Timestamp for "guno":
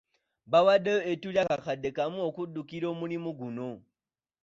3.39-3.69